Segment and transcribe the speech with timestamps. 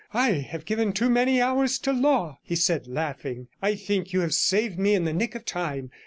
[0.15, 4.33] 'I have given too many hours to law,' he said, laughing; 'I think you have
[4.33, 5.91] saved me in the nick of time.